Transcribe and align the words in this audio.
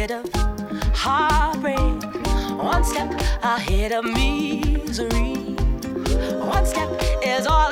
ahead 0.00 0.12
of 0.12 0.32
heartbreak, 0.94 1.76
one 2.56 2.82
step 2.82 3.12
ahead 3.42 3.92
of 3.92 4.02
misery. 4.02 5.34
One 6.40 6.64
step 6.64 6.88
is 7.22 7.46
all 7.46 7.69